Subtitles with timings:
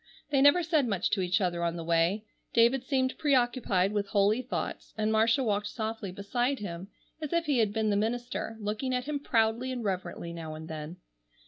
[0.31, 2.25] They never said much to each other on the way.
[2.55, 6.87] David seemed preoccupied with holy thoughts, and Marcia walked softly beside him
[7.21, 10.67] as if he had been the minister, looking at him proudly and reverently now and
[10.67, 10.97] then.